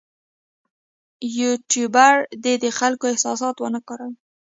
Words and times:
یوټوبر 1.39 2.15
دې 2.43 2.53
د 2.63 2.65
خلکو 2.79 3.05
احساسات 3.13 3.55
ونه 3.59 3.79
کاروي. 3.87 4.15